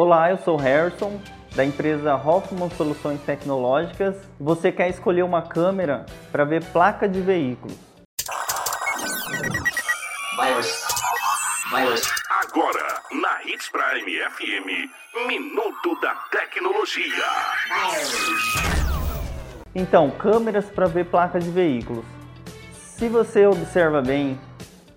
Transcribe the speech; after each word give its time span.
Olá, 0.00 0.30
eu 0.30 0.38
sou 0.38 0.56
Harrison, 0.56 1.20
da 1.56 1.64
empresa 1.64 2.14
Hoffman 2.14 2.70
Soluções 2.70 3.20
Tecnológicas. 3.22 4.14
Você 4.38 4.70
quer 4.70 4.88
escolher 4.88 5.24
uma 5.24 5.42
câmera 5.42 6.06
para 6.30 6.44
ver 6.44 6.62
placa 6.66 7.08
de 7.08 7.20
veículos? 7.20 7.76
Agora, 12.30 13.00
na 13.10 13.42
Hits 13.44 13.68
Prime 13.70 14.20
FM, 14.30 15.26
Minuto 15.26 16.00
da 16.00 16.14
Tecnologia. 16.30 17.24
Então, 19.74 20.12
câmeras 20.12 20.66
para 20.66 20.86
ver 20.86 21.06
placa 21.06 21.40
de 21.40 21.50
veículos. 21.50 22.04
Se 22.72 23.08
você 23.08 23.44
observa 23.46 24.00
bem, 24.00 24.38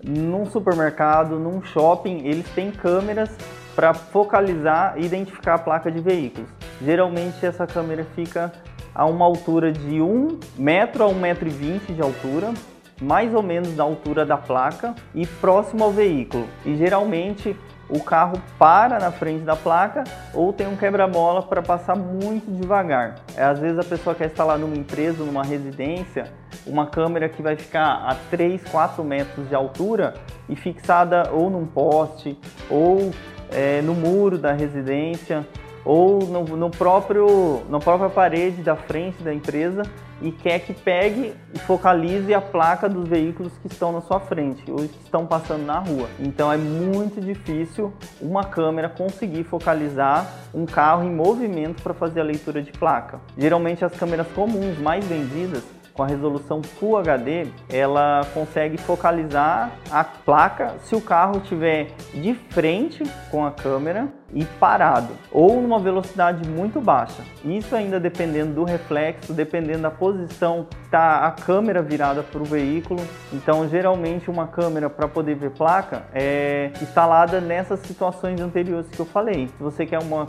num 0.00 0.48
supermercado, 0.48 1.40
num 1.40 1.60
shopping, 1.60 2.24
eles 2.24 2.48
têm 2.50 2.70
câmeras 2.70 3.36
para 3.74 3.94
focalizar 3.94 4.94
e 4.96 5.04
identificar 5.04 5.54
a 5.54 5.58
placa 5.58 5.90
de 5.90 6.00
veículos. 6.00 6.48
Geralmente 6.84 7.44
essa 7.44 7.66
câmera 7.66 8.04
fica 8.14 8.52
a 8.94 9.06
uma 9.06 9.24
altura 9.24 9.72
de 9.72 10.00
1 10.00 10.40
metro 10.58 11.04
a 11.04 11.08
1,20 11.08 11.18
metro 11.18 11.50
de 11.50 12.02
altura, 12.02 12.52
mais 13.00 13.34
ou 13.34 13.42
menos 13.42 13.74
da 13.74 13.82
altura 13.82 14.24
da 14.24 14.36
placa 14.36 14.94
e 15.14 15.26
próximo 15.26 15.84
ao 15.84 15.90
veículo. 15.90 16.46
E 16.64 16.76
geralmente 16.76 17.56
o 17.88 18.02
carro 18.02 18.40
para 18.58 18.98
na 18.98 19.10
frente 19.10 19.44
da 19.44 19.54
placa 19.54 20.04
ou 20.32 20.52
tem 20.52 20.66
um 20.66 20.76
quebra-mola 20.76 21.42
para 21.42 21.60
passar 21.60 21.94
muito 21.94 22.50
devagar. 22.50 23.16
É, 23.36 23.42
às 23.44 23.58
vezes 23.58 23.78
a 23.78 23.84
pessoa 23.84 24.14
quer 24.14 24.26
instalar 24.26 24.58
numa 24.58 24.76
empresa, 24.76 25.22
numa 25.24 25.44
residência, 25.44 26.32
uma 26.66 26.86
câmera 26.86 27.28
que 27.28 27.42
vai 27.42 27.56
ficar 27.56 28.04
a 28.06 28.16
3, 28.30 28.62
4 28.70 29.02
metros 29.04 29.48
de 29.48 29.54
altura 29.54 30.14
e 30.48 30.56
fixada 30.56 31.30
ou 31.32 31.50
num 31.50 31.66
poste 31.66 32.38
ou 32.70 33.10
é, 33.52 33.82
no 33.82 33.94
muro 33.94 34.38
da 34.38 34.52
residência 34.52 35.46
ou 35.84 36.24
no, 36.26 36.44
no, 36.56 36.70
próprio, 36.70 37.62
na 37.68 37.80
própria 37.80 38.08
parede 38.08 38.62
da 38.62 38.76
frente 38.76 39.22
da 39.22 39.34
empresa 39.34 39.82
e 40.20 40.30
quer 40.30 40.60
que 40.60 40.72
pegue 40.72 41.34
e 41.52 41.58
focalize 41.58 42.32
a 42.32 42.40
placa 42.40 42.88
dos 42.88 43.08
veículos 43.08 43.52
que 43.60 43.66
estão 43.66 43.92
na 43.92 44.00
sua 44.00 44.20
frente 44.20 44.62
ou 44.70 44.76
que 44.76 44.98
estão 45.04 45.26
passando 45.26 45.64
na 45.64 45.80
rua. 45.80 46.08
Então 46.20 46.52
é 46.52 46.56
muito 46.56 47.20
difícil 47.20 47.92
uma 48.20 48.44
câmera 48.44 48.88
conseguir 48.88 49.42
focalizar 49.42 50.32
um 50.54 50.64
carro 50.64 51.04
em 51.04 51.10
movimento 51.10 51.82
para 51.82 51.92
fazer 51.92 52.20
a 52.20 52.24
leitura 52.24 52.62
de 52.62 52.70
placa. 52.70 53.20
Geralmente 53.36 53.84
as 53.84 53.92
câmeras 53.92 54.28
comuns 54.28 54.78
mais 54.78 55.04
vendidas 55.04 55.64
com 55.94 56.02
a 56.02 56.06
resolução 56.06 56.62
Full 56.62 56.96
HD, 56.96 57.46
ela 57.68 58.26
consegue 58.32 58.78
focalizar 58.78 59.70
a 59.90 60.02
placa 60.02 60.74
se 60.84 60.94
o 60.94 61.00
carro 61.00 61.38
estiver 61.38 61.88
de 62.14 62.34
frente 62.34 63.02
com 63.30 63.44
a 63.44 63.50
câmera 63.50 64.08
e 64.32 64.44
parado, 64.44 65.14
ou 65.30 65.60
numa 65.60 65.78
velocidade 65.78 66.48
muito 66.48 66.80
baixa. 66.80 67.22
Isso 67.44 67.74
ainda 67.74 68.00
dependendo 68.00 68.54
do 68.54 68.64
reflexo, 68.64 69.32
dependendo 69.32 69.82
da 69.82 69.90
posição 69.90 70.66
tá 70.90 71.26
a 71.26 71.30
câmera 71.30 71.82
virada 71.82 72.22
para 72.22 72.40
o 72.40 72.44
veículo. 72.44 73.00
Então, 73.32 73.66
geralmente 73.68 74.30
uma 74.30 74.46
câmera 74.46 74.90
para 74.90 75.08
poder 75.08 75.34
ver 75.34 75.50
placa 75.50 76.02
é 76.12 76.70
instalada 76.82 77.40
nessas 77.40 77.80
situações 77.80 78.40
anteriores 78.40 78.88
que 78.88 79.00
eu 79.00 79.06
falei. 79.06 79.48
Se 79.48 79.62
você 79.62 79.86
quer 79.86 80.00
uma 80.00 80.26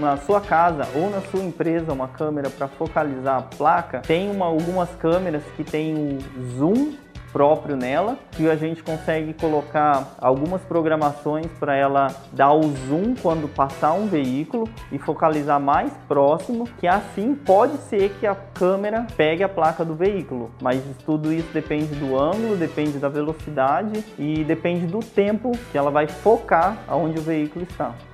na 0.00 0.16
sua 0.18 0.40
casa 0.40 0.86
ou 0.94 1.10
na 1.10 1.20
sua 1.20 1.42
empresa 1.42 1.92
uma 1.92 2.08
câmera 2.08 2.48
para 2.48 2.68
focalizar 2.68 3.38
a 3.38 3.42
placa, 3.42 4.00
tem 4.00 4.30
uma, 4.30 4.46
algumas 4.46 4.90
câmeras 4.96 5.42
que 5.56 5.64
tem 5.64 5.94
o 5.94 6.18
zoom 6.56 7.03
próprio 7.34 7.76
nela, 7.76 8.16
que 8.30 8.48
a 8.48 8.54
gente 8.54 8.80
consegue 8.80 9.34
colocar 9.34 10.14
algumas 10.20 10.62
programações 10.62 11.48
para 11.58 11.74
ela 11.74 12.06
dar 12.32 12.52
o 12.52 12.62
zoom 12.86 13.16
quando 13.20 13.48
passar 13.48 13.92
um 13.92 14.06
veículo 14.06 14.68
e 14.92 14.98
focalizar 15.00 15.58
mais 15.58 15.92
próximo, 16.06 16.68
que 16.78 16.86
assim 16.86 17.34
pode 17.34 17.76
ser 17.78 18.10
que 18.20 18.26
a 18.26 18.36
câmera 18.36 19.04
pegue 19.16 19.42
a 19.42 19.48
placa 19.48 19.84
do 19.84 19.96
veículo, 19.96 20.52
mas 20.62 20.80
tudo 21.04 21.32
isso 21.32 21.48
depende 21.52 21.92
do 21.96 22.16
ângulo, 22.16 22.56
depende 22.56 22.98
da 22.98 23.08
velocidade 23.08 24.04
e 24.16 24.44
depende 24.44 24.86
do 24.86 25.00
tempo 25.00 25.50
que 25.72 25.76
ela 25.76 25.90
vai 25.90 26.06
focar 26.06 26.78
aonde 26.86 27.18
o 27.18 27.22
veículo 27.22 27.64
está. 27.68 27.94